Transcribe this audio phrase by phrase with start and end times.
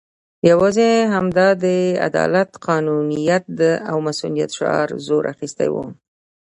[0.49, 1.65] یوازې همدا د
[2.07, 3.45] عدالت، قانونیت
[3.89, 5.85] او مصونیت شعار زور اخستی وو.